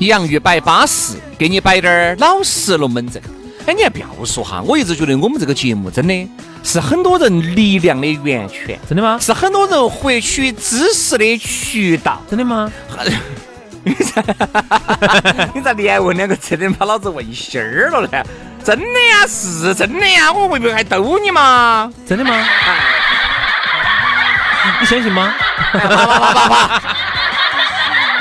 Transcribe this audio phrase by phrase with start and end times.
[0.00, 3.20] 洋芋摆巴适，给你摆点儿老实龙门阵。
[3.66, 6.28] 哎，你还不要说哈，我一直觉得我们这个节目真的
[6.62, 9.18] 是很多人力量的源泉，真的吗？
[9.20, 12.70] 是很多人获取知识的渠道，真的吗？
[13.84, 14.22] 你咋？
[15.54, 18.22] 你咋连问两个真的把老子问心儿了呢？
[18.64, 21.92] 真的呀，是真的呀，我会不会还逗你嘛？
[22.06, 22.32] 真的吗？
[24.80, 25.34] 你相信吗？
[25.72, 26.82] 啪啪啪啪啪！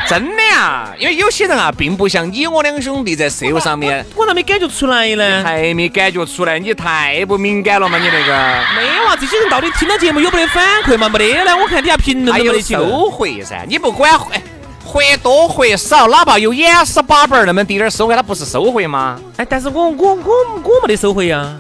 [0.08, 5.44] 真的呀，因为有些人啊，并不像你我两兄弟在社会上面，我咋没感觉出来呢？
[5.44, 11.10] 还没感觉出来，你太不敏感了嘛，你那个没有啊，这些人到底听了节目有没得反馈嘛？
[11.10, 14.42] 没得呢，我看底下评论都没得收回噻，你不管回
[14.84, 19.20] 回多回少，哪怕有眼屎把本儿那么滴点儿收回，他不是收回吗？
[19.36, 21.54] 哎，但是我我我我没得收回呀。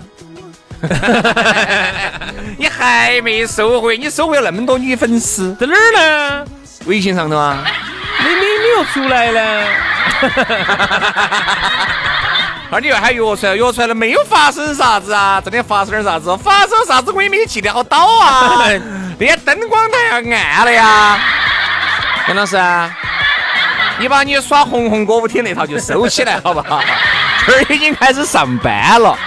[2.57, 3.97] 你还没收回？
[3.97, 6.45] 你收回了那么多女粉丝，在哪儿呢？
[6.85, 7.65] 微信上头啊。
[8.67, 9.63] 没没没有出来了，
[12.69, 15.41] 那 你又喊约出来，约出来了没有发生啥子啊？
[15.43, 16.35] 真的发生点啥子？
[16.37, 18.63] 发生啥子我也没记得好倒啊！
[19.19, 21.17] 那些灯光台要暗了呀，
[22.27, 22.57] 杨老师，
[23.99, 26.81] 你把你耍红红歌舞厅那套就收起来好不好？
[27.47, 29.17] 这儿已经开始上班了，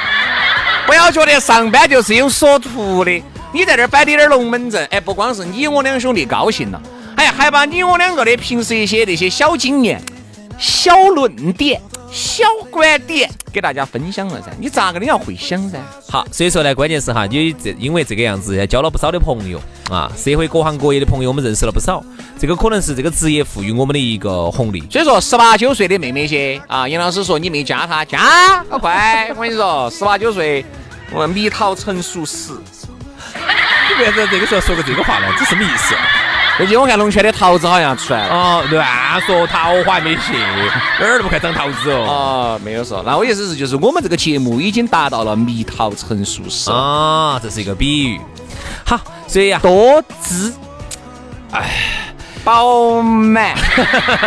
[0.87, 3.25] 不要觉得上班就是有所图的。
[3.53, 6.81] 你在这儿摆点点龙门阵，哎，不光是你我两兄弟高兴了。
[7.21, 10.01] 哎，还把你我两个的平时一些那些小经验、
[10.59, 11.79] 小论点、
[12.11, 14.51] 小观点给大家分享了噻。
[14.59, 15.77] 你咋个你要会想噻？
[16.09, 19.61] 好，所以说呢，关键是哈，你这因为这个样子交了不少的朋友
[19.91, 22.03] 啊，社会各行各业的朋友我们认识了不少。
[22.39, 24.83] 这个可能是这个职业赋予我们的一个红利。
[24.91, 29.29] 所以说，十八九岁的妹妹些啊，杨老师说你没加她，加好快。
[29.37, 30.65] 我跟你说，十八九岁，
[31.13, 32.53] 我蜜桃成熟时。
[33.37, 35.27] 你为啥子这个时候说个这个话呢？
[35.39, 35.95] 这什么意思？
[36.61, 40.35] 最近我看龙泉的桃子好像出来了哦，乱说桃花没谢，
[40.99, 42.05] 哪儿都不看长桃子哦。
[42.07, 43.03] 哦，没有说。
[43.07, 48.21] 那我意思是，就是我们这个节目已经达到了蜜桃成熟时啊，这是一个比喻。
[48.85, 50.53] 好，所以呀，多汁，
[51.53, 51.71] 哎，
[52.45, 53.57] 饱满，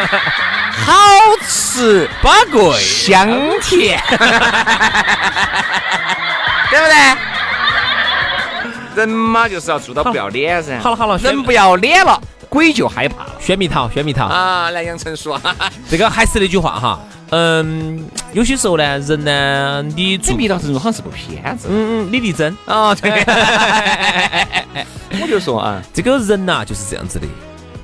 [0.87, 0.91] 好
[1.47, 3.29] 吃，宝贵，香
[3.61, 4.01] 甜，
[6.71, 6.95] 对不对？
[8.95, 10.79] 人嘛，就是要做到不要脸噻。
[10.79, 13.31] 好了好了，人不要脸了，鬼就害怕了。
[13.39, 14.69] 选蜜桃，选蜜桃啊！
[14.71, 15.39] 南阳成熟，
[15.89, 16.99] 这个还是那句话哈。
[17.31, 21.67] 嗯，有些时候呢，人呢，你做蜜桃成熟好像是部片子。
[21.69, 23.11] 嗯嗯，李丽珍啊，对。
[25.21, 27.27] 我就说啊，这个人呐就是这样子的，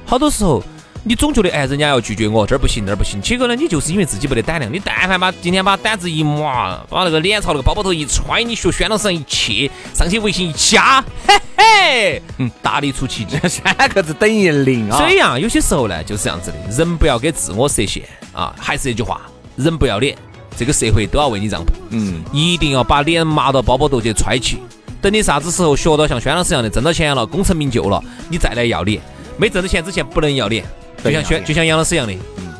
[0.05, 0.63] 好多时候。
[1.03, 4.71] 你总觉得哎，人家要拒绝我，这儿不行那儿不行，结果呢，你就是因为自己没得胆量。
[4.71, 6.43] 你但凡把今天把胆子一抹，
[6.89, 14.97] 把那个脸朝那个包包头一揣，你学轩老师一去，上去微信一加，嘿嘿，嗯，大力出奇迹， 三个字等于零啊。
[14.97, 18.53] 所以啊，有些时候呢就是这样子的，人不要给自我设限啊。
[18.59, 19.21] 还是那句话，
[19.55, 20.17] 人不要脸，
[20.57, 21.71] 这个社会都要为你让步。
[21.91, 24.59] 嗯，一定要把脸麻到包包头去揣起。
[25.01, 29.01] 等你啥子时候学到像轩老师一样的挣到钱了，功成名就了，你再来要脸。
[29.37, 30.65] 没挣到钱之前不能要脸。
[31.03, 32.53] 就像薛，就像杨老师一样的，嗯，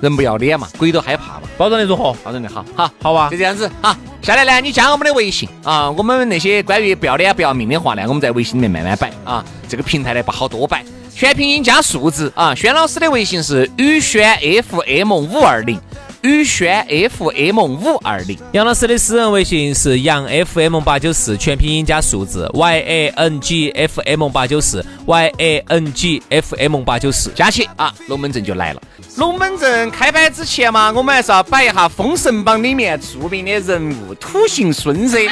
[0.00, 1.42] 人不要脸嘛，鬼都害怕嘛。
[1.56, 2.12] 包装的如何？
[2.22, 3.70] 包装的好，好，好吧，就这样子。
[3.80, 9.44] 好，下来呢，你加我们的微信啊，我们那些关于不要脸不要命的话呢，我们在微信里面慢慢摆啊。
[9.68, 10.84] 这个平台呢不好多摆，
[11.14, 12.54] 全拼音加数字啊。
[12.54, 15.80] 轩老师的微信是宇轩 FM 五二零。
[16.22, 26.22] 宇轩 FM 五二零，杨老师的私人微信是杨 FM 八九四，全拼音加数字 Y A N G F M 八九四 Y A N G
[26.30, 28.82] F M 八九四，加起啊，龙门阵就来了。
[29.16, 35.18] 龙门阵开摆之前嘛，我们还是要摆一下《封神榜》里面著名的人物土行孙噻。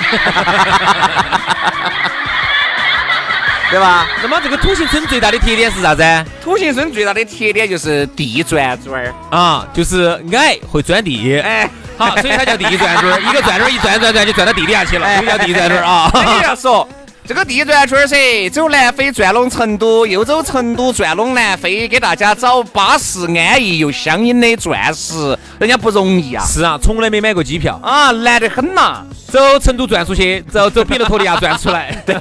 [3.75, 4.07] 对对吧？
[4.23, 6.05] 那么这个土行村最大的特点是啥子？
[6.41, 11.41] 土行孙最大的特点就是地转转儿，啊，就是矮会钻地。
[11.41, 11.69] 哎，
[11.99, 16.09] 好，所以它叫地转转儿，一个转转儿一转转转就转到地底下去了，所以叫地转转儿啊。
[16.15, 16.89] 你要说
[17.27, 26.45] 这个地转圈儿噻，走南非转拢成都，又走成都转拢南非，给大家找巴适安逸又香烟的钻石，人家不容易啊！
[26.45, 29.03] 是啊，从来没买过机票，啊，难得很呐。
[29.29, 31.99] 走成都转出去，走走比勒托利亚转出来。
[32.05, 32.15] 对，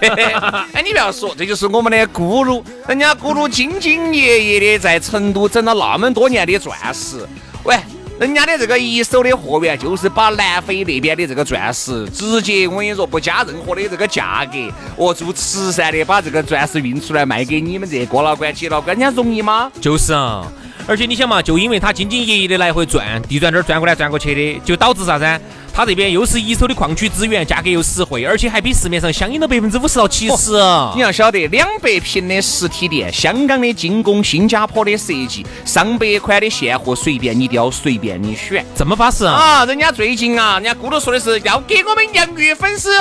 [0.71, 7.27] 哎，你不要说，这就是我们的咕噜，人家咕噜兢兢业业的在成都整了那么多年的钻石，
[7.65, 7.77] 喂。
[8.19, 14.57] 人家的这个一手的货源，就是把南非那边的这个钻石，直接我跟你说不加任何的这个价格，
[14.95, 19.71] 哦，做慈善的把这个钻石运出来卖给你们这些哥老倌、姐老倌，人家容易吗？
[19.81, 20.45] 就是啊，
[20.87, 25.25] 而且你想嘛，就因为他兢兢业业的来回转，地转这儿转过来转过去的，就导致啥子？
[25.75, 30.51] 他这边又是一手的矿区资源，价格又实惠，而且还比市面上相应的百分之五十到七十。
[30.93, 39.33] 你要晓得，两百平的实体店，香港的精工，新加坡的设计，上百款的现货，随便你挑，随便你选，这么巴适啊！
[39.33, 42.91] 啊，人家最近啊，人家咕噜说的是要给我们洋芋粉丝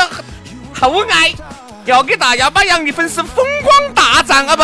[0.73, 1.31] 厚爱，
[1.85, 4.63] 要给大家把洋芋粉丝风光大涨啊不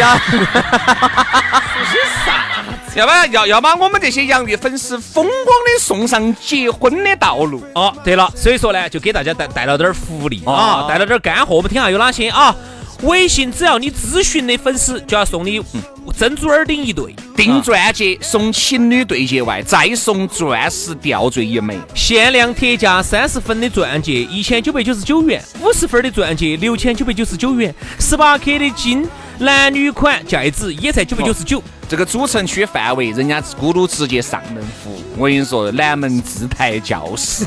[0.00, 0.18] 要。
[2.96, 7.94] 要把要要把我们这些洋芋粉丝风光的送上结婚的道路哦。
[8.02, 11.56] 对了，所以说呢，就给大家带带了点福利啊，带了点干货。
[11.56, 12.56] 我们听下有哪些啊？
[13.02, 15.62] 微信只要你咨询的粉丝，就要送你
[16.16, 29.06] 珍珠耳钉一对，订钻戒送情侣对戒外，再送钻石吊坠一枚，限量特价三十分的钻戒一千九百九十九元，五十分的钻戒六千九百九十九元，十八克的金
[29.40, 31.62] 男女款戒指也才九百九十九。
[31.88, 35.00] 这个主城区范围，人家咕噜直接上门服务。
[35.16, 37.44] 我跟你说，南门自拍教室，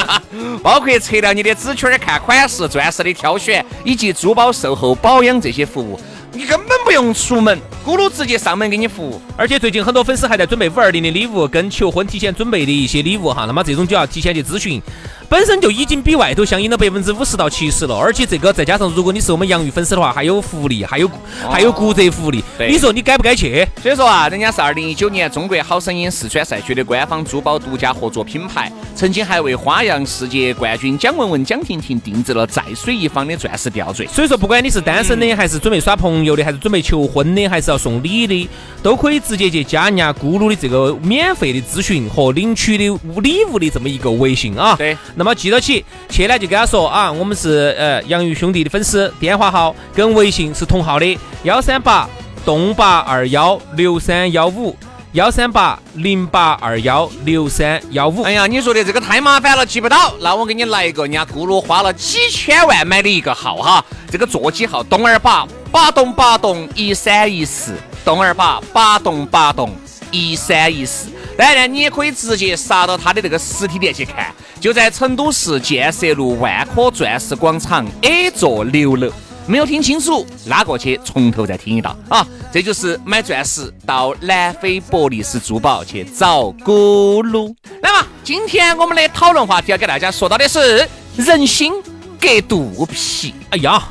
[0.62, 5.98] 包括测量你的纸圈、看款式、钻石的挑选，以及珠宝售后保养这些服务，
[6.32, 9.20] 你根本不用出门，咕噜直接上门给你服务。
[9.36, 13.44] 而且最近很多粉丝还在准备五二零的礼物，跟求婚提前准备的一些礼物哈。
[13.46, 14.80] 那么这种就要提前去咨询。
[15.28, 21.08] 本身就已经比外头相应了百分之五十到七十了，而且这个再加上如果你是我们洋芋粉丝的话，还有福利，还有
[21.48, 22.42] 还有骨折福利。
[22.58, 23.64] 你说你该不该去？
[23.80, 34.08] 所以说啊，人家是二零一九年中国好声音四川赛区的官方珠宝独家合作品牌，曾经还为花样世界冠军蒋雯雯、蒋婷婷定制了在水一方的钻石吊坠。
[34.08, 38.48] 所以说，不管你是单身的，还是准备耍朋友的，还是准备求婚的，还是要送礼的，
[38.82, 42.84] 都可以直接去加人家咕噜的这个免费的咨询和领取的
[43.22, 44.74] 礼物的这么一个微信啊。
[44.76, 45.84] 对，那么记到起。
[46.08, 52.08] 去呢就跟他说啊，我们是呃杨宇兄弟的粉丝，电话号跟微信是同号的，幺三八
[52.44, 54.76] 栋八二幺六三幺五，
[55.12, 58.22] 幺三八零八二幺六三幺五。
[58.22, 67.74] 哎呀，你说的这个太麻烦了，记不到，那我给你来一个，人家咕噜花了几千万买的一个号哈，这个座机号东二八八栋八栋一三一四，
[68.04, 69.74] 栋二八八栋八栋
[70.10, 71.08] 一三一四。
[71.36, 79.10] 当然，你也可以直接杀到他的这个实体店去看，就在成都市建设路万科钻石广场 A 座六楼。
[79.46, 82.24] 没有听清楚，拉过去从头再听一道啊！
[82.52, 87.52] 这就是买钻石到南非博利斯珠宝去找咕噜。
[87.82, 91.72] 那么，今天我们的讨论话题要给大家说到的是人心
[92.20, 93.34] 隔肚皮。
[93.48, 93.82] 哎呀，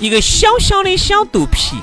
[0.00, 1.76] 一个小小的小肚皮，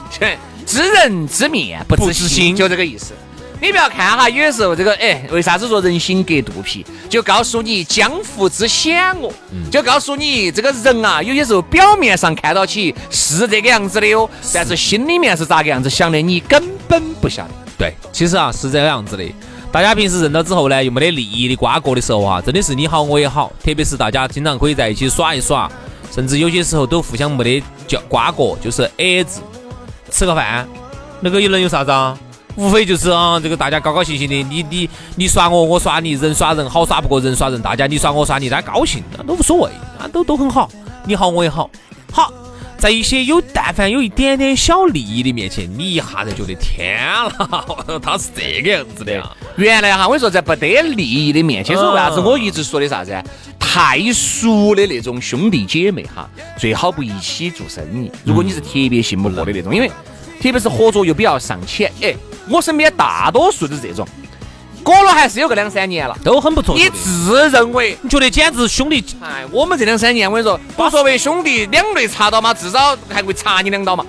[0.65, 3.13] 知人知面不知心，就这个意思。
[3.61, 6.85] 你不要看哈，有的时候这个哎，为啥子说人心隔肚皮？
[7.09, 9.31] 就告诉你江湖之险恶，
[9.71, 17.53] 就告诉你这个人啊，有些时候表面上看到起是这个样子的哟，但是心里面是咋个样子想的，你根本不晓得。
[17.77, 19.23] 对，其实啊是这个样子的。
[19.71, 25.71] 大家平时认到之后呢，又没得利益的瓜葛的时候啊，真的是你好我也好，特别是大家经常可以在一起耍一耍，
[26.11, 29.41] 甚至有些时候都互相没得叫瓜葛，就是 A 字
[30.11, 30.67] 吃个饭，
[31.21, 32.17] 那个又能有啥子啊？
[32.55, 40.69] 无非就是啊，这个大家高高兴兴的，你你你耍我，我耍你，人耍人好耍不过人耍人，大家你耍我耍你，大家高兴，那都无所谓，啊，都都很好，
[41.05, 41.69] 你好我也好，
[42.13, 42.31] 好，
[42.77, 49.29] 在一些有但凡有一点点小利益的面前，你一下子觉得天了， 他是这个样子的呀。
[49.57, 53.15] 原来哈，我跟你说，在不得利益的面前，说为啥子我一直说的啥子？
[53.59, 58.11] 太熟的那种兄弟姐妹哈，最好不一起做生意。
[58.23, 59.87] 如果你是特别信不过的那种，因为
[60.41, 62.15] 特别是合作又比较上浅，哎。
[62.47, 64.07] 我身边大多数都是这种，
[64.85, 66.75] 过了还是有个两三年了，都很不错。
[66.75, 69.03] 你自认为你觉得简直兄弟？
[69.19, 74.05] 哎，我们这两三年，我跟你说，不作为兄弟两肋插刀嘛，至少还会插你两刀嘛。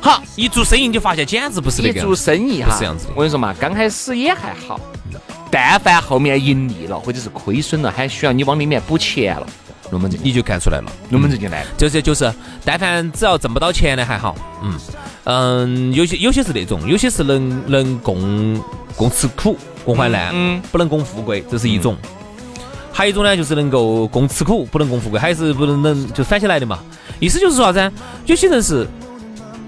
[0.00, 2.00] 好，一做生意你就发现简直不是那个。
[2.00, 3.12] 一做生意哈，是这样子的。
[3.14, 4.80] 我跟你说嘛，刚开始也还好，
[5.50, 9.46] 但凡后面盈利了或者是亏损了，还需要你往里面补钱了，
[9.90, 10.92] 龙门阵，你就看出来了。
[11.10, 11.68] 龙门阵就来了。
[11.76, 12.32] 就是就是，
[12.64, 14.78] 但凡只要挣不到钱的还好，嗯
[15.24, 18.62] 嗯，有些有些是那种，有些是能能共
[18.96, 21.96] 共吃苦共患难，嗯，不能共富贵，这是一种。
[22.92, 26.80] 还有一种呢，就是能够共吃苦，不能共富贵，还是不能能就反起来的嘛。
[27.20, 27.92] 意思就是说啥子？
[28.26, 28.86] 有些人是，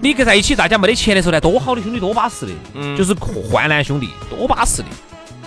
[0.01, 4.89] 你跟在一起，大家没得钱的时候呢，多好的兄弟，多巴适的，嗯，就是患难兄弟，多巴适的。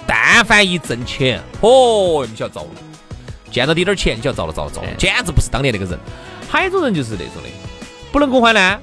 [0.06, 2.70] 但凡一挣钱，哦，你晓得遭了，
[3.54, 5.98] 见到滴点儿钱，你晓得遭了遭了遭了，简直不是当年那个人。
[6.50, 7.50] 还有一种人就是那种的，
[8.12, 8.82] 不能共患难，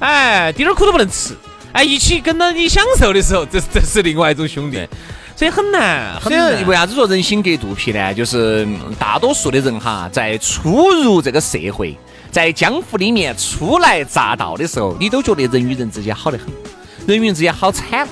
[0.00, 1.34] 哎，滴点儿苦都不能吃，
[1.72, 4.86] 哎，一起跟到你享受的时候，这这是另外一种兄弟，
[5.34, 6.20] 所以很难。
[6.20, 8.12] 所以为啥子说人心隔肚皮呢？
[8.12, 8.66] 就是
[8.98, 11.96] 大多数的人哈，在初入这个社会，
[12.30, 16.46] 在江湖里面初来乍到的时候，你都觉得人与人之间好得很，
[17.06, 18.06] 人与人之间好惨。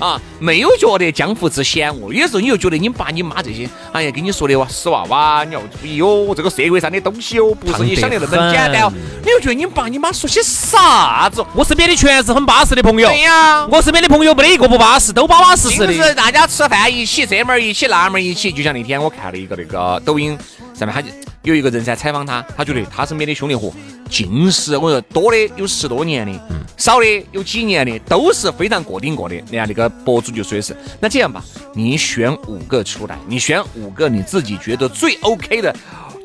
[0.00, 8.92] 啊，没有觉得江湖之险恶，有时候你又觉得你爸你妈这些，哎呀，跟你说的哇，死娃娃，你要注意哦，这个社会上的东西哦，不是你想的那么简单哦。
[9.22, 11.44] 你又觉得你爸你妈说些啥子？
[11.54, 13.08] 我身边的全是很巴适的朋友。
[13.08, 15.92] 对呀，我身边的朋友没得一个不巴适，都巴巴适适的。
[15.92, 18.50] 是大家吃饭一起，这门一起，那门一起。
[18.50, 20.36] 就像那天我看了一个那个抖音
[20.80, 21.08] 上面，他就
[21.42, 23.72] 有一个人在采访他，他觉得他身边的兄弟伙。
[24.08, 26.32] 尽是我说多的有十多年的，
[26.76, 29.36] 少的有几年的，都是非常过顶过的。
[29.48, 31.44] 你看那个博主就说的是，那这样吧，
[31.74, 35.72] 你选五个出来，你选五个你自己觉得最 OK 的，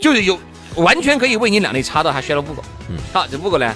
[0.01, 0.39] 就是有
[0.77, 2.63] 完全可以为你两肋插刀，他选了五个。
[2.89, 3.75] 嗯，好，这五个呢？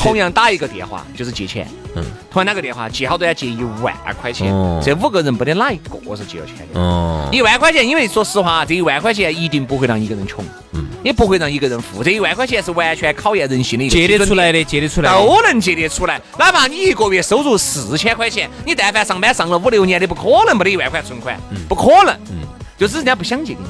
[0.00, 4.48] 同样打一个电话就是借钱，嗯，同样打个电话借好多要借一万块钱，
[4.82, 6.80] 这五个人不得哪一个是借了钱的。
[6.80, 12.02] 哦，一万块钱，因为说实话，这一万块钱一定不会让一个人穷，嗯，也不会让一个人富。
[12.02, 13.94] 这一万块钱是完全考验人性的一个。
[13.94, 16.20] 借得出来的，借得出来，都能借得出来。
[16.38, 21.38] 哪怕你一个月收入四千块钱，你但凡上班上了五六年的，不可能没得一万块存款，
[21.68, 22.14] 不可能。
[22.30, 22.46] 嗯，
[22.78, 23.68] 就是人家不想借给你，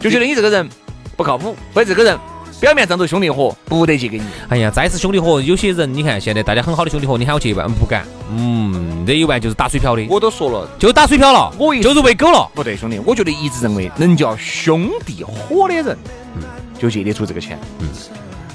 [0.00, 0.68] 就觉得你这个人
[1.16, 2.18] 不靠谱，或者这个人。
[2.60, 4.24] 表面上都兄弟伙，不得借给你。
[4.48, 8.06] 哎呀，再是兄弟伙，有些人你看，现在大家很好的兄弟伙，你喊我借一万，不敢。
[8.30, 10.06] 嗯，这一万就是打水漂的。
[10.08, 12.50] 我都说了，就打水漂了，我就是喂狗了。
[12.54, 15.96] 不对，兄弟，我觉得一直认为能叫兄弟伙的人，
[16.36, 16.42] 嗯，
[16.78, 17.58] 就借得出这个钱。
[17.80, 17.88] 嗯，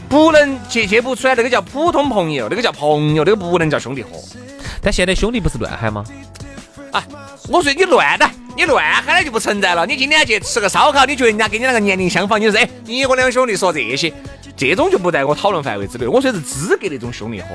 [0.09, 4.09] 不能借借不出来，那个叫普通朋友，那个叫朋友，那个不能叫兄弟伙。
[4.81, 6.03] 但现在兄弟不是乱喊吗？
[6.91, 7.03] 啊，
[7.49, 8.25] 我说你乱的。
[8.55, 9.85] 你乱喊的就不存在了。
[9.85, 14.11] 你今天去吃个烧烤，你觉得人家跟你那个年龄相仿，你说哎，你我两兄弟说这些，
[14.55, 16.05] 这种就不在我讨论范围之内。
[16.07, 17.47] 我说是资格那种兄弟伙，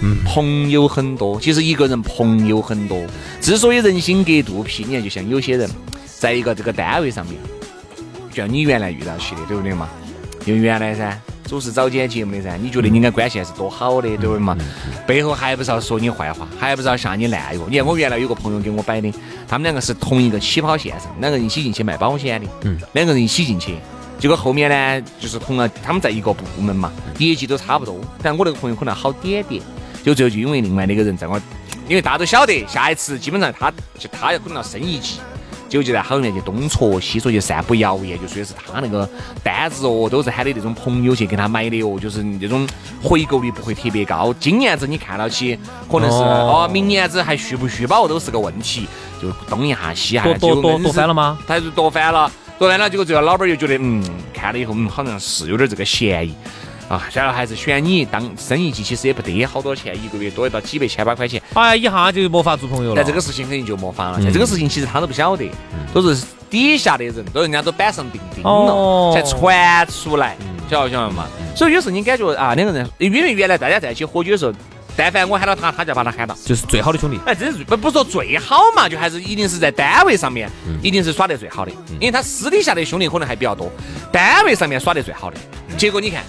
[0.00, 1.40] 嗯，朋友很多。
[1.40, 3.04] 其实一个人朋友很多，
[3.40, 5.70] 之所以人心隔肚皮，你看就像有些人
[6.18, 7.36] 在一个这个单位上面，
[8.30, 9.88] 就像你原来遇到起的，对不对嘛？
[10.46, 11.18] 用原来噻。
[11.52, 14.56] 都是早间节目的噻，你觉得你跟关系还是多好的，对不对嘛？
[15.06, 17.62] 背后还不是要说你坏话，还不是要下你烂药。
[17.68, 19.12] 你看我原来有个朋友给我摆的，
[19.46, 23.76] 他们两个是同一个起跑线上，两个人一起进去卖保险的，嗯，两个人一起进去，
[24.18, 29.62] 结果后面呢，就是同了他们在一个部门嘛，业绩都差不多，但我那个朋友可能好点点，
[30.02, 31.38] 就最后就因为另外那个人在我，
[31.86, 35.18] 因为大家都晓得，下一次基本上他就他要可能要升一级。
[35.72, 39.08] 就就在后面去东戳西戳，去散布谣言，就说的是他那个
[39.42, 42.68] 单子哦，都是喊的那种朋友去给他买的哦，就是那种
[43.02, 44.34] 回购率不会特别高。
[44.38, 45.58] 今年子你看到起，
[45.90, 48.86] 可能是哦，明年子还续不续保都是个问题。
[49.22, 51.38] 就东一下西一下，就多多翻了吗？
[51.46, 56.34] 他就多翻了，多翻了，结果最后老板又觉得，嗯，看了以后，嗯，好像是有点这个嫌疑。
[56.88, 61.40] 啊，然后还是选你当生意机，其实也不得好多钱，一个月多一到几百千把块钱。
[61.54, 62.96] 哎，一下就没法做朋友了。
[62.96, 64.20] 但这个事情肯定就没法了。
[64.30, 65.50] 这个事情其实他都不晓得，
[65.94, 70.36] 都是底下的人，都人家都板上钉钉了，才传出来，
[70.68, 71.26] 晓得晓得嘛？
[71.56, 74.52] 所以有时候你感觉啊，两个人，因为原来大家在一起喝酒的时候，
[74.94, 77.18] 但凡我喊到他，他就把他喊到，就是最好的兄弟。
[77.24, 80.50] 哎，这是不不说最好嘛，就还是一定是在单位上面，
[80.82, 83.70] 一定是耍得最好的，因为他私底下的兄弟可能还比较多，
[84.12, 85.38] 单位上面耍得最好的。
[85.78, 86.22] 结果你看。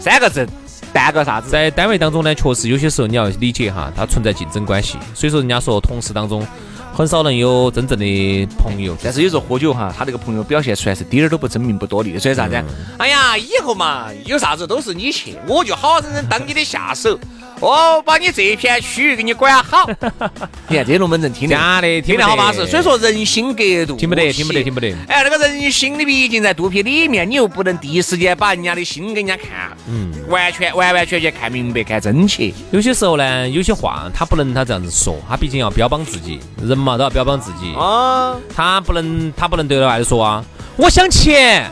[0.00, 0.48] 三个字，
[0.94, 1.50] 半个啥子？
[1.50, 4.96] 在单位当中呢，确实有些时候你要理解哈，它存在竞争关系。
[5.14, 6.46] 所以说，人家说同事当中
[6.94, 8.96] 很少能有真正的朋友。
[9.04, 12.18] 但是有时候喝酒哈，他这个朋友表现出来是点儿都不争名不夺利。
[12.18, 12.64] 所以啥子？
[12.96, 17.18] 哎呀，以后嘛，有啥子都是你去，我就好好生生当你的下手。
[17.60, 19.88] 哦，把你这一片区域给你管好。
[20.68, 22.66] 你看这龙门阵听的，听的好巴适。
[22.66, 24.94] 所以说人心隔肚听不得，听不得，听不得。
[25.08, 32.52] 哎，那个人心里毕竟在肚皮里面，你又不能第一时间把人家的心给人家看，嗯，完全完完全全看明白、看真切。
[32.70, 38.36] 有些时候呢，有些话他不能他这样子说，他毕竟要标榜自己，人嘛都要标榜自己啊。
[38.54, 40.44] 他不能，他不能对着外头说啊，
[40.76, 41.70] 我想钱，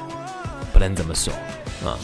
[0.73, 1.33] 不能这么说
[1.83, 1.97] 啊。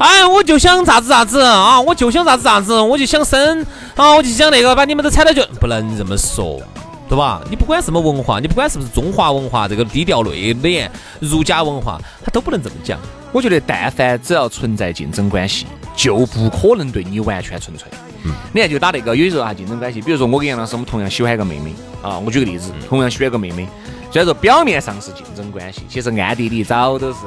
[0.00, 1.78] 哎，我就想咋子咋子啊！
[1.78, 3.60] 我就想咋子咋子，我就想生
[3.94, 4.14] 啊！
[4.14, 6.58] 我就想那个把你们都踩到就不能这么说，
[7.06, 7.42] 对吧？
[7.50, 10.88] 你不管什么文化，你不管是不是中华文化，这个低调内敛、
[11.20, 12.98] 儒家文化，他都不能这么讲。
[13.30, 17.86] 我觉得，但凡只要存在竞争关系，就不可能对你完全纯粹。
[18.24, 22.18] 嗯，你看，就打那个有时候啊竞争关系，比如说我跟杨老师，我们同样喜欢一个妹妹啊。
[22.18, 23.68] 我举个例子，同样喜欢一个妹妹，
[24.10, 27.18] 虽然说表面上是竞争关系，其实暗地里早都是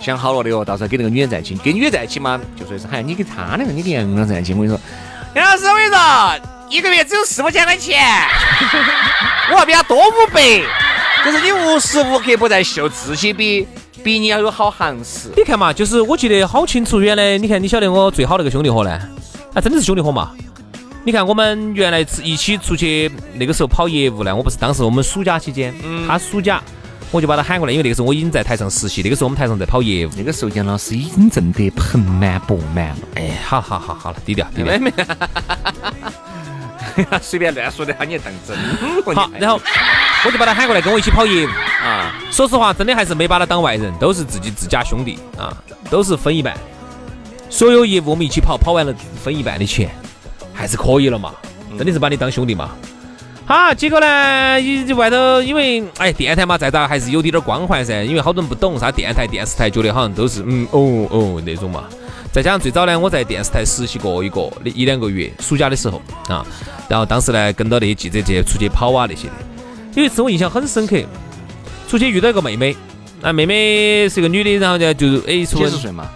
[0.00, 0.64] 想好了的哦。
[0.64, 4.80] 到时候跟那个女人在一起，跟女人在一起嘛，就说是嗨，你跟他两个，你跟杨老师在一起，我跟你说，
[5.34, 8.00] 杨老师，我跟你说，一个月只有四五千块钱，
[9.52, 10.40] 我要比他多五百，
[11.24, 13.66] 就是你无时无刻不在秀自己比。
[14.04, 18.90] 比你要有好行势，你看嘛，就是我记得好清楚，原来你看，你晓得我最好那个兄弟伙呢，
[19.54, 20.32] 啊，真的是兄弟伙嘛。
[21.04, 25.74] 你看我们原来一起出去，那个时候跑业务呢，我不是当时我们暑假期间，
[26.06, 26.62] 他暑假
[27.10, 32.98] 我就把他喊过来，因为那个时候我已经在台上实习，那个时候我们台上在跑业务，那个时候杨老师已经挣得盆满钵满了。
[33.16, 34.78] 哎，好好好好了，低调低调。
[37.20, 38.56] 随便乱说的，喊，你当真？
[39.14, 39.60] 好，然后
[40.24, 41.50] 我就把他喊过来跟我一起跑业务
[41.82, 42.14] 啊。
[42.30, 45.56] 说实话，真的还是没把他当外人，都是自己自家兄弟啊，
[45.90, 46.56] 都是分一半。
[47.50, 49.90] 所有业务我们一起跑，跑完了分一半的钱，
[50.52, 51.32] 还是可以了嘛？
[51.76, 52.70] 真的是把你当兄弟嘛？
[53.44, 61.84] 好，结果呢，一外头因为哎，电台嘛，再咋还是有点点光环噻，因为好多人不懂啥电台、电视台，觉得好像都是嗯哦哦那种嘛。
[62.32, 66.46] 再加上最早呢，我在电视台实习过一个一两个月，暑假的时候啊，
[66.88, 69.34] 然后当时呢跟到那些记者去出去跑啊那些的。
[69.94, 70.96] 有一次我印象很深刻，
[71.88, 72.76] 出去遇到一个妹妹，
[73.20, 76.08] 啊妹妹是个女的，然后呢就哎几十岁嘛，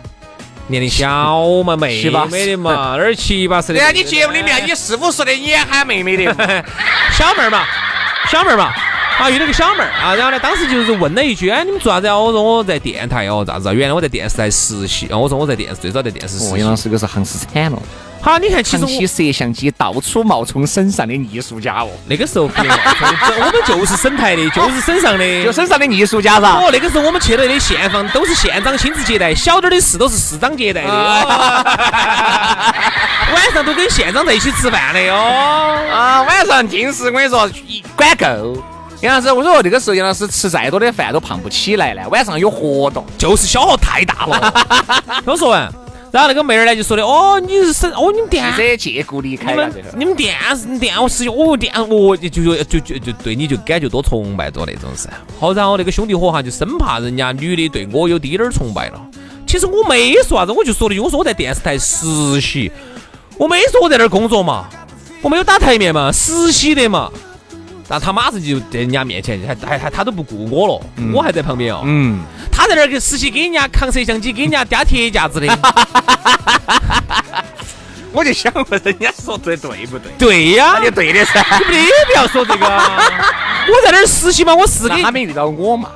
[0.69, 1.09] 年龄小
[1.65, 3.79] 嘛，妹妹的嘛， 那儿七八十的。
[3.79, 6.25] 对啊，你节目里面你四五十的你也喊妹妹的，
[7.17, 7.65] 小妹儿嘛，
[8.31, 8.73] 小妹儿嘛。
[9.19, 12.17] 啊，遇到个小妹儿啊，然后呢，当时就是问了一句，哎，你们做啥子啊？
[12.17, 13.73] 我说我在电台哦，咋子啊？
[13.73, 15.17] 原来我在电视台实习啊。
[15.17, 16.59] 我说我在电视，最早在电视实习。
[16.59, 17.79] 杨老师个是行死惨了。
[18.21, 21.89] 好，你看，其实起摄像机到处冒充省上的艺术家哦。
[22.09, 26.51] 那个时候，我们就是省台的，就是省上的， 就省上的艺术家噻。
[26.51, 30.89] 哦，那个时候我们去的那县房都是县长亲自接待，小点的事都是市长接待的。
[33.33, 35.15] 晚上都跟县长在一起吃饭的哟。
[35.15, 37.49] 啊，晚上尽是我跟你说，
[37.97, 38.63] 管够。
[39.03, 42.03] 杨老师，我说那个时候杨老师吃再多的饭都胖不起来呢。
[42.11, 44.53] 晚上有活动，就是消耗太大了。
[45.23, 45.71] 听我说完，
[46.11, 49.71] 然后那个妹儿呢就说的，哦，你是省，哦，你们店这借故离开了。
[49.97, 55.11] 你们电视电视剧，哦电，哦就就就就就对你就感觉多崇拜多那种噻。
[55.39, 59.01] 好，然后那个兄弟伙哈就生怕人家女的对我有滴点儿崇拜了。
[59.47, 62.73] 其实我没说啥子，我就说了句，我说我在电视台实习，
[63.37, 64.69] 我没说我在那儿工作嘛，
[65.21, 67.11] 我没有打台面嘛，实习的嘛。
[67.89, 70.81] 但他马上就在人家面前，还还还他都不顾我了，
[71.13, 71.83] 我还在旁边哦。
[71.85, 72.21] 嗯，
[72.51, 75.47] 他在那儿给实习，给人家扛摄像机，给人家嗲铁架子的。
[78.13, 80.11] 我就想问人家说的对不对？
[80.19, 81.45] 对呀，那就对的噻。
[81.59, 82.67] 你不得不要说这个。
[83.69, 85.91] 我在那儿实习嘛，我是给他没遇到我嘛。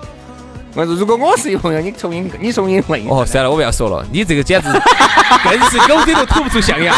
[0.75, 3.05] 我说如果我是朋友，你重新你重新问。
[3.09, 4.07] 哦，算了，我不要说了。
[4.13, 4.69] 你这个简直
[5.43, 6.95] 更是狗嘴都吐不出象牙。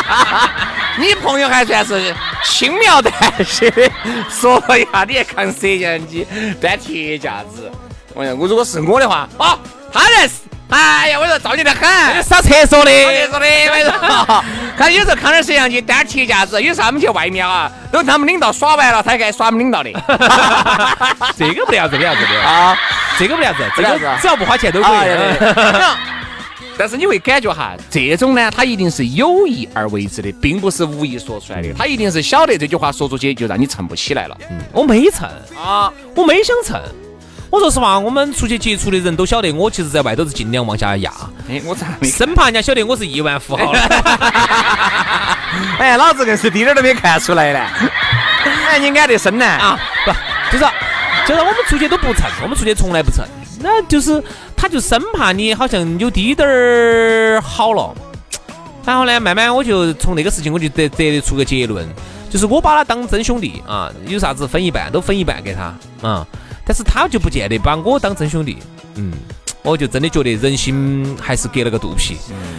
[0.98, 3.12] 你朋友还算是轻描淡
[3.44, 3.90] 写的
[4.30, 6.26] 说一下，你还扛摄像机
[6.60, 7.70] 端铁架子。
[8.14, 9.58] 我讲，我如果是我的话，啊，
[9.92, 10.47] 他认识。
[10.70, 14.44] 哎呀，我说造孽的很，扫厕所的，扫厕所的，我说，
[14.76, 19.90] 看有时候扛点摄像机，端铁架子，有时候他们去外面啊，等他们领导耍完了，他该耍我们领导的。
[21.38, 22.76] 这个不要子，不要子的啊，
[23.18, 25.08] 这个不要子，这个只要不花钱都可以。
[26.80, 31.72] 但是你会感觉哈，这种呢，他一定是有意而为之的，并不是无意说出来的。
[31.76, 34.36] 他一定是晓得这句话说出去就让你蹭不起来了。
[34.70, 36.80] 我没蹭啊，我没想蹭。
[37.50, 41.10] 我说实话，我们出去接触的人都晓得，我其实在外头是尽量往下压。
[41.48, 43.72] 哎，我咋生怕人家晓得我是亿万富豪。
[45.78, 47.60] 哎，老子硬是滴点都没看出来呢。
[48.68, 49.46] 哎，你安得深呢？
[49.46, 50.12] 啊，不，
[50.52, 50.64] 就是
[51.26, 53.24] 就是我们出去都不蹭，我们出去从来不蹭。
[53.60, 54.22] 那就是
[54.54, 57.94] 他就生怕你好像有滴点儿好了，
[58.84, 61.86] 然后呢，慢慢我就从那个事情我就得得出个结论，
[62.30, 65.74] 就是我把他当真兄弟啊，有啥子分一半都分一半给他
[66.06, 66.26] 啊，
[66.68, 68.58] 但是他就不见得把我当真兄弟，
[68.96, 69.10] 嗯，
[69.62, 72.18] 我就真的觉得人心还是隔了个肚皮，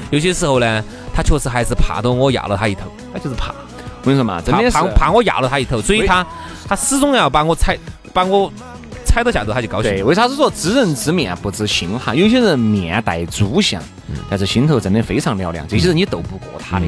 [0.10, 3.50] 有些时候呢，他确实还是怕到我压了他一头，他就是怕，
[4.02, 6.26] 我跟你说嘛，真的是怕怕我压了他一头，所以他
[6.68, 7.78] 他始终要把我踩，
[8.12, 8.52] 把我。
[9.06, 9.92] 踩到下头他就高兴。
[9.92, 12.14] 对，为啥子说知人知面不知心哈？
[12.14, 13.82] 有些人面带猪相，
[14.30, 15.68] 但是心头真的非常嘹亮。
[15.68, 16.86] 这些人你斗不过他的。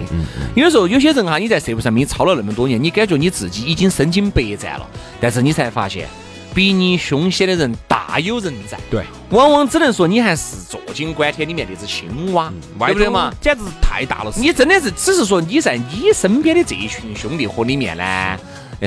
[0.54, 4.88] 有时候有些人哈，你在社会上面操了那么多年，你感觉你自己已经身经百战了，
[5.20, 6.08] 但是你才发现，
[6.54, 8.78] 比你凶险的人大有人在。
[8.90, 13.34] 对，往往只能说你还是坐井观天里面那只青蛙，对不对嘛？
[13.42, 14.34] 简直太大了。
[14.36, 18.38] 你真的是只是说你在你身边的这一群兄弟伙里面呢？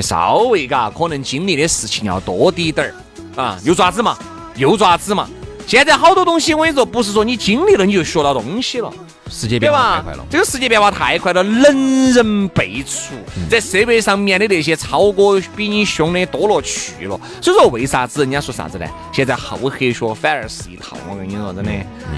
[0.01, 4.17] 稍微嘎，可能经历的事情要多滴点儿啊，又爪子嘛，
[4.55, 5.29] 又爪子嘛。
[5.67, 8.91] 现在好多东西，我跟你说，不是说你经历了你就学到东西了。
[9.27, 13.15] 世界变化太快了，这个世界变化太快了，能人辈出，
[13.49, 17.19] 在社会上面的那些超哥比你凶的多了去了。
[17.41, 18.85] 所以说，为啥子人家说啥子呢？
[19.11, 20.95] 现在厚黑学反而是一套。
[21.09, 21.71] 我跟你说，真的，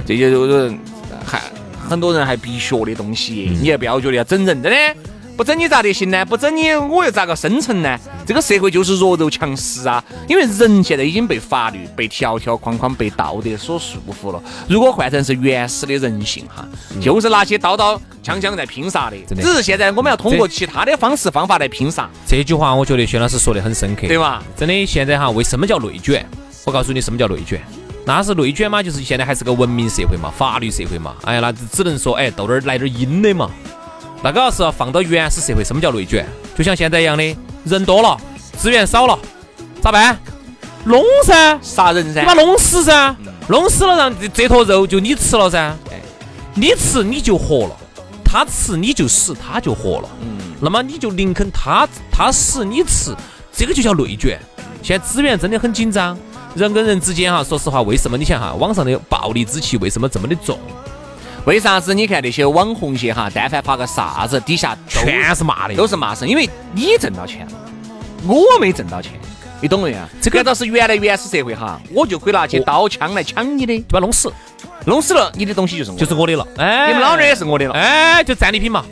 [0.06, 0.70] 这些都
[1.26, 1.42] 还
[1.90, 5.00] 很多人还必学的东西，你也不要觉得要整人，真的。
[5.38, 6.26] 不整你咋得行呢？
[6.26, 7.96] 不整你我又咋个生存呢？
[8.26, 10.04] 这个社会就是弱肉强食啊！
[10.28, 14.42] 因为人现在已经被法律、被条条框框、被道德所束缚了。
[14.68, 16.68] 如果换成是原始的人性哈，
[17.00, 19.18] 就是拿些刀刀枪枪在拼杀的。
[19.36, 22.10] 只是现在我们要通过其他的方式方法来拼杀。
[22.26, 24.42] 这句话我觉得薛老师说的很深刻，对吧？
[24.56, 26.26] 真的，现在哈，为什么叫内卷？
[26.66, 27.62] 我告诉你，什么叫内卷？
[28.06, 28.82] 那是内卷嘛？
[28.82, 31.14] 就是现在还是个文明社会嘛，法律社会嘛。
[31.26, 33.52] 哎呀，那只能说哎，斗点来点阴的嘛。
[34.24, 36.26] 那个要是放到原始社会，什么叫内卷？
[36.56, 38.18] 就像现在一样的，人多了，
[38.58, 39.18] 资源少了，
[39.82, 40.18] 咋办？
[40.86, 43.16] 弄噻，杀人噻，你把弄死噻，
[43.48, 45.76] 弄死了，让这坨肉就你吃了噻。
[46.56, 47.78] 你吃你就活了，
[48.26, 50.10] 他吃你就死，他就活了。
[50.22, 53.16] 嗯，那么你就宁肯他他死你吃，
[53.54, 54.40] 这个就叫内卷。
[54.82, 56.18] 现在资源真的很紧张，
[56.56, 60.58] 人跟人之间哈，说实话，为什么你想哈，网上的暴力之气为什么这么的重？
[61.48, 61.94] 为啥子？
[61.94, 67.46] 你看那些网红些哈，但凡发个啥子，底下全是骂的，都是骂声，因为你挣到钱。
[67.46, 67.54] 了，
[68.28, 69.14] 我没挣到钱，
[69.62, 69.98] 你懂没有？
[70.22, 74.30] 这个倒是原来原始社会哈，我就可以拿起刀枪来抢你的，把弄死，
[74.86, 78.84] 弄死了，你的东西就是就是我的了，哎，你们老娘也是我的了，哎，就战利品嘛，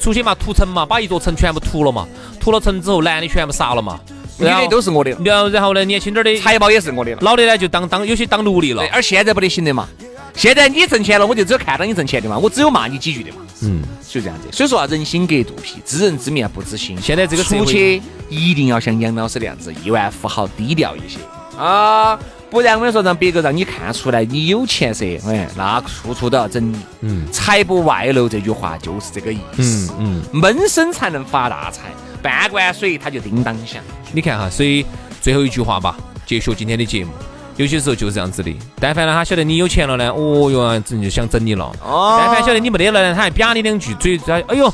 [0.00, 2.08] 出去嘛屠城嘛，把一座城全部屠了嘛，
[2.40, 4.00] 屠了城之后，男的全部杀了嘛，
[4.38, 9.86] 女的都是我的，然后然后呢，年轻点的财宝也是我的了，老的呢就当当有些当奴隶了，而现在不得行的嘛。
[10.34, 13.38] 现在你挣钱了，我就只有看到你挣钱的嘛，我只有骂你几句的嘛。
[13.62, 14.48] 嗯，就这样子。
[14.52, 16.98] 所以说啊，人心隔肚皮，知人知面不知心。
[17.00, 21.18] 现在这个出去一定要像杨老师那样子，亿万富豪低调一些
[21.58, 26.78] 啊，不然我跟你说，让别个让你看出来你有钱噻，哎，那处处都要整你。
[27.02, 29.92] 嗯，财不外露这句话就是这个意思。
[29.98, 31.82] 嗯嗯，闷声才能发大财，
[32.22, 33.82] 半罐水它就叮当响。
[34.12, 34.86] 你看哈，所以
[35.20, 37.12] 最后一句话吧，结束今天的节目。
[37.60, 41.70] 有些时候就是这样子的，但凡呢他晓得你有钱了呢，哦哟，真就想整你了。
[41.84, 42.16] 哦。
[42.18, 44.72] 但凡晓得你没得了呢，他还啪你两句，嘴在，哎呦，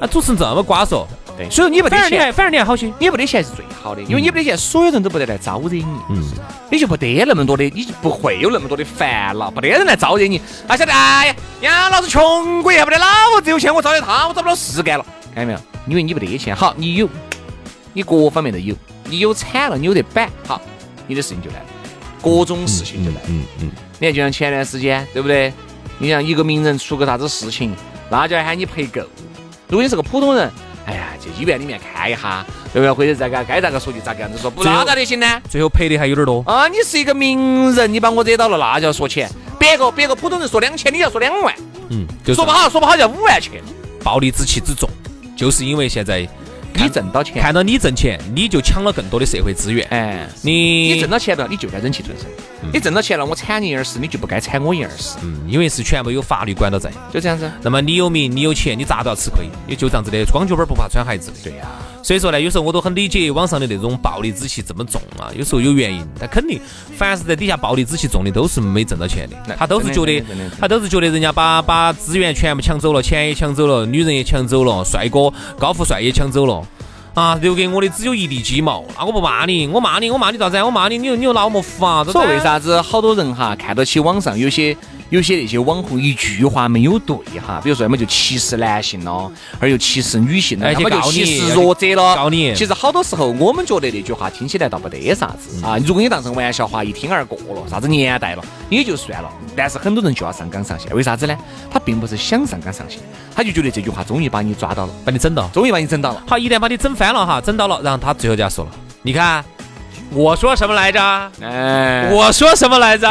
[0.00, 1.06] 那主持人这么瓜说。
[1.36, 1.50] 对。
[1.50, 2.90] 所以你不得钱，反而你还好些。
[2.98, 5.84] 你不得钱是最好的，因为你没得钱，所有人都不得来招惹你。
[6.08, 6.24] 嗯。
[6.70, 10.40] 你就不得那么多的，你就不会有那么多的烦恼，不得人来招惹你。
[10.66, 13.06] 他晓得，哎呀，杨老子穷鬼还不得老
[13.42, 15.04] 子有钱，我招惹他，我找不到事干了。
[15.34, 15.58] 看到没有？
[15.88, 17.06] 因为你没得钱，好，你有，
[17.92, 18.74] 你各方面都有，
[19.10, 20.58] 你有惨了，你有得板，好，
[21.06, 21.66] 你的事情就来了。
[22.24, 25.52] 各种事情就来，嗯嗯，你看就像前段时间，对不对？
[25.98, 27.76] 你像一个名人出个啥子事情，
[28.08, 29.02] 那就要喊你赔够。
[29.68, 30.50] 如果你是个普通人，
[30.86, 32.92] 哎呀，去医院里面看一下，对不对？
[32.92, 35.40] 或者再个该咋个说就咋个样子说，不那咋得行呢？
[35.50, 36.66] 最后赔的还有点多啊！
[36.68, 39.30] 你是一个名人，你把我惹到了，那就要说钱。
[39.58, 41.54] 别个别个普通人说两千，你要说两万，
[41.90, 43.62] 嗯，就说不好说不好要五万去。
[44.02, 44.88] 暴力之气之重，
[45.36, 46.26] 就是因为现在。
[46.74, 49.86] 你挣到钱，看到你挣钱，你就抢了更多的社会资源。
[49.90, 52.26] 哎，你你挣到钱了，你就该忍气吞声。
[52.72, 55.16] 你挣到钱了，我铲你一耳屎，你就不该铲我一耳屎。
[55.22, 57.50] 嗯，因为是全部有法律管到在，就这样子。
[57.62, 59.46] 那么你有名，你有钱，你咋都要吃亏。
[59.66, 61.32] 也就这样子的，光脚板不怕穿鞋子。
[61.42, 61.66] 对呀。
[62.04, 65.32] 所以说呢，有时候我都很理解网上的那种暴力之气这么重啊。
[65.34, 66.60] 有时候有原因，但肯定
[66.98, 69.56] 凡是在底下暴力之气重的，都是没挣到钱的。
[69.56, 70.22] 他都是觉得，
[70.60, 76.62] 他都是觉得人家把把资源全部抢走了，钱也抢走了，女人也抢走了，帅哥高富帅也抢走了。
[77.14, 80.60] 啊，留给我的只有一地鸡毛，那我不骂你，我骂你，我骂你咋子？
[80.62, 82.04] 我骂你，你又你又拿我没福啊？
[82.04, 84.76] 说为啥子好多人哈看到起网上有些
[85.10, 92.16] 有些那些网红一句话没有对哈，比如说要么就歧视男性咯，而又歧视女性了，要么就歧视弱者了。
[92.16, 99.30] 告你，其实好多时候我们觉得那句话听起来倒不得啥子啊，如果你当成玩笑话一听而过了，啥子年代了也就算了。
[99.56, 101.36] 但是很多人就要上纲上线，为啥子呢？
[101.70, 102.98] 他并不是想上纲上线。
[103.36, 106.22] 他就觉得这句话终于把你抓到了，把你整到，终于把你整到了。
[106.26, 108.70] 好，一旦把你整翻了哈，整到了，然后他最后就要说了，
[109.02, 109.44] 你看
[110.14, 111.00] 我说什么来着？
[111.42, 113.08] 哎，我说什么来着？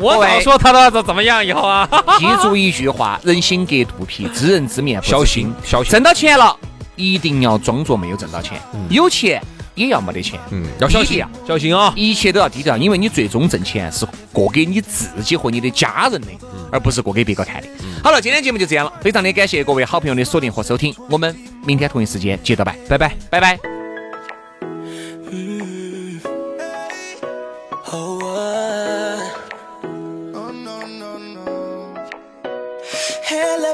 [0.00, 1.88] 我早说他要怎么样以后啊？
[2.18, 5.92] 记住一句话：人心隔肚皮，知人知面小心，小心。
[5.92, 6.56] 挣到钱了，
[6.96, 8.58] 一定要装作没有挣到钱。
[8.88, 9.42] 有钱。
[9.74, 16.28] 也要没得钱，嗯，要小心啊，小心啊，一切都要低调，因为你最终挣钱是过给你自己和你的家人的，
[16.70, 17.66] 而不是过给别个看的。
[18.00, 21.36] 好了，今天节目就这样了，非常的感谢各位好朋友的锁定和收听，我们
[21.66, 23.83] 明天同一时间接着拜，拜拜，拜拜。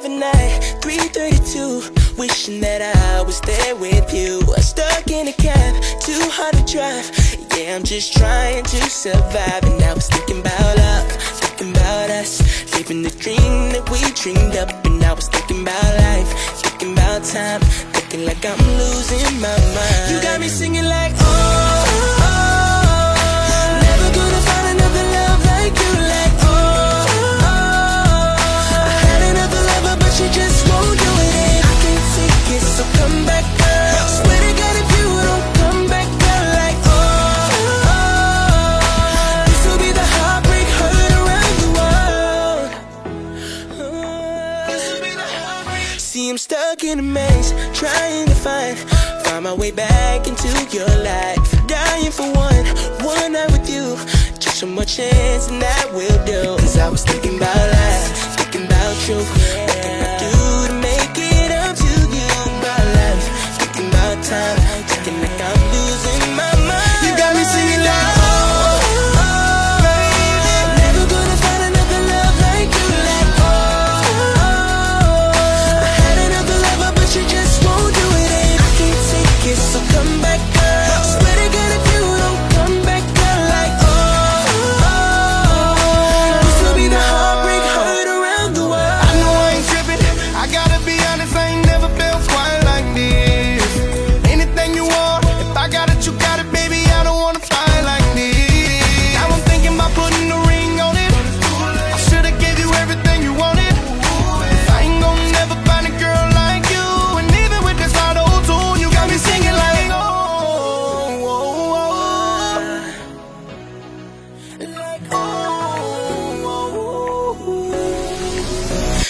[0.00, 4.40] 332, wishing that I was there with you.
[4.56, 7.10] Stuck in a cab, too hard to drive.
[7.56, 9.62] Yeah, I'm just trying to survive.
[9.64, 12.40] And I was thinking about love, thinking about us,
[12.74, 14.70] living the dream that we dreamed up.
[14.86, 16.32] And I was thinking about life,
[16.62, 17.60] thinking about time,
[17.92, 20.14] thinking like I'm losing my mind.
[20.14, 21.39] You got me singing like, oh,
[46.90, 48.76] in a maze, trying to find
[49.24, 51.66] find my way back into your life.
[51.66, 52.64] Dying for one,
[53.04, 53.96] one night with you.
[54.38, 56.56] Just one more chance, and that will do.
[56.60, 60.39] Cause I was thinking about life, thinking about you.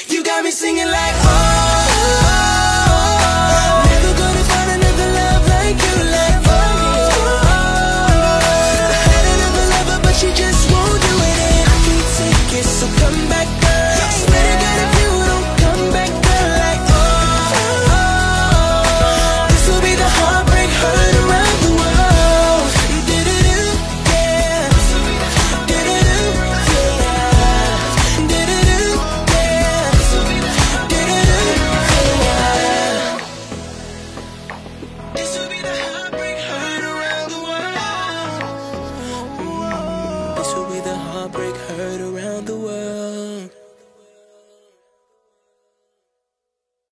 [0.09, 1.15] You got me singing like.
[1.25, 1.40] Oh.